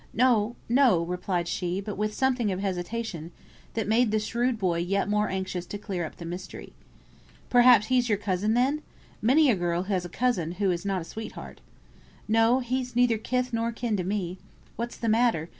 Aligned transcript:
"No 0.15 0.55
no," 0.67 1.03
replied 1.03 1.47
she, 1.47 1.79
but 1.79 1.95
with 1.95 2.11
something 2.15 2.51
of 2.51 2.59
hesitation, 2.59 3.31
that 3.75 3.87
made 3.87 4.09
the 4.09 4.17
shrewd 4.19 4.57
boy 4.57 4.79
yet 4.79 5.07
more 5.07 5.29
anxious 5.29 5.67
to 5.67 5.77
clear 5.77 6.05
up 6.07 6.15
the 6.15 6.25
mystery. 6.25 6.73
"Perhaps 7.51 7.85
he's 7.85 8.09
your 8.09 8.17
cousin, 8.17 8.55
then? 8.55 8.81
Many 9.21 9.51
a 9.51 9.55
girl 9.55 9.83
has 9.83 10.03
a 10.03 10.09
cousin 10.09 10.53
who 10.53 10.71
has 10.71 10.83
not 10.85 11.03
a 11.03 11.05
sweetheart." 11.05 11.61
"No, 12.27 12.61
he's 12.61 12.95
neither 12.95 13.19
kith 13.19 13.53
nor 13.53 13.71
kin 13.71 13.95
to 13.95 14.03
me. 14.03 14.39
What's 14.75 14.97
the 14.97 15.07
matter? 15.07 15.49